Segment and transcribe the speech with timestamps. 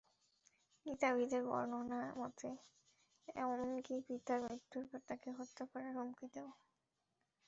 [0.85, 2.49] কিতাবীদের বর্ণনা মতে,
[3.35, 6.47] এমনকি পিতার মৃত্যুর পর তাকে হত্যা করার হুমকিও দেন।